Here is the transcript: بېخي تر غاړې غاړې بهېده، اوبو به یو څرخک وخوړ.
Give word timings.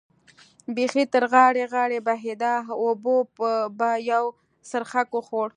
بېخي 0.75 1.03
تر 1.13 1.23
غاړې 1.33 1.63
غاړې 1.73 1.99
بهېده، 2.07 2.53
اوبو 2.83 3.15
به 3.77 3.89
یو 4.11 4.23
څرخک 4.69 5.07
وخوړ. 5.13 5.47